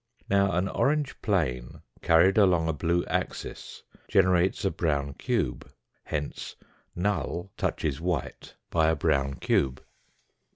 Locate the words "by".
8.71-8.89